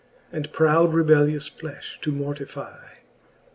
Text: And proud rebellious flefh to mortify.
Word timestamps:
And 0.31 0.51
proud 0.51 0.95
rebellious 0.95 1.47
flefh 1.47 2.01
to 2.01 2.11
mortify. 2.11 2.87